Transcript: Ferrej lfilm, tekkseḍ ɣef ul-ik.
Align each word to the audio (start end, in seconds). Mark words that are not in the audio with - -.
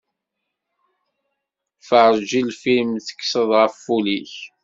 Ferrej 1.87 2.31
lfilm, 2.49 2.91
tekkseḍ 3.05 3.49
ɣef 3.59 3.77
ul-ik. 3.95 4.33